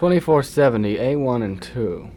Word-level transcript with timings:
2470, 0.00 0.96
A1 0.96 1.44
and 1.44 1.60
2. 1.60 2.10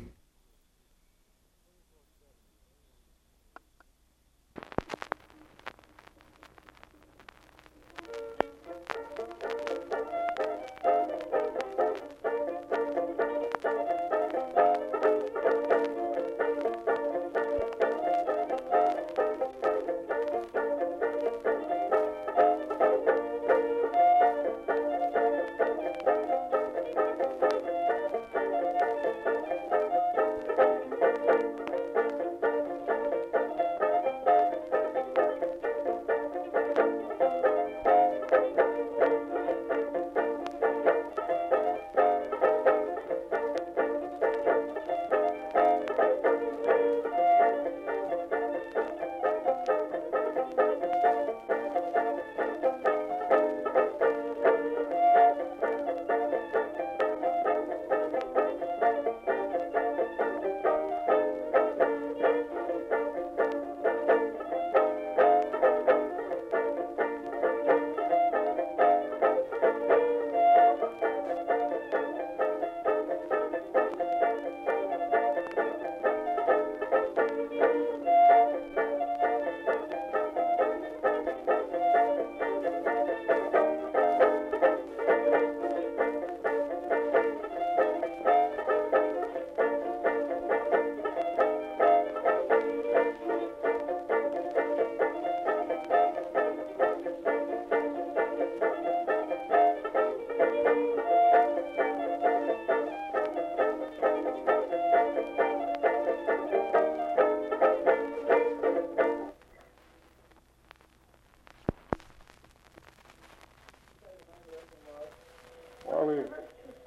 Well, 115.86 116.06
we, 116.06 116.16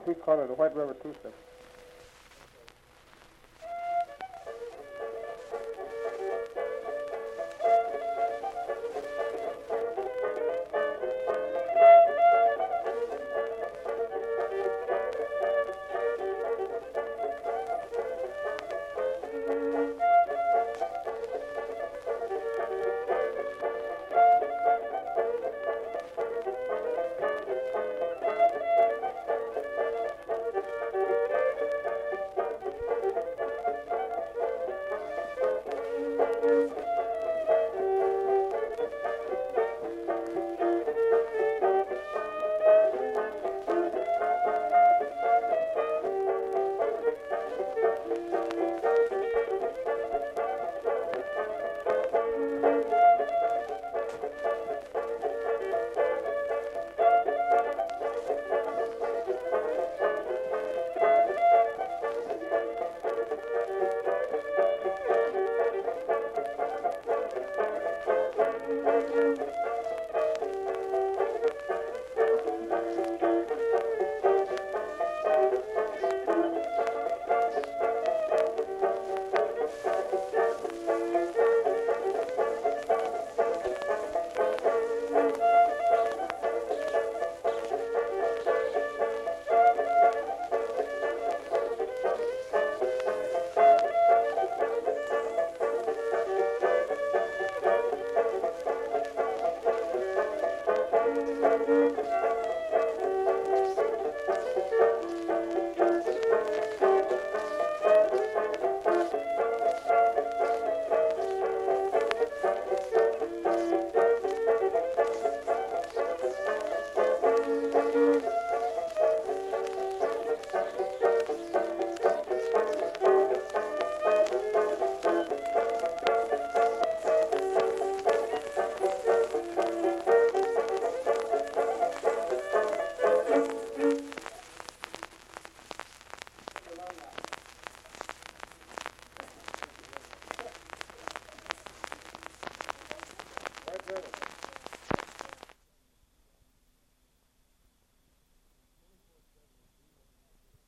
we 0.06 0.14
call 0.14 0.40
it 0.40 0.50
a 0.50 0.54
White 0.54 0.74
River 0.74 0.96
two-step. 1.02 1.34